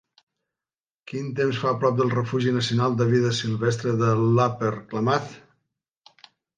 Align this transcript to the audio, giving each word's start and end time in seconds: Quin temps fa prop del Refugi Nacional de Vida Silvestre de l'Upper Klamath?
Quin 1.11 1.27
temps 1.39 1.59
fa 1.65 1.73
prop 1.83 1.99
del 2.01 2.15
Refugi 2.15 2.55
Nacional 2.57 2.97
de 3.03 3.09
Vida 3.13 3.37
Silvestre 3.43 3.97
de 4.03 4.13
l'Upper 4.27 4.75
Klamath? 4.91 5.41